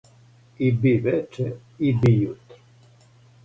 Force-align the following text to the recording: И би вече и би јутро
И 0.59 0.71
би 0.85 0.93
вече 1.03 1.47
и 1.91 1.95
би 2.01 2.15
јутро 2.17 2.61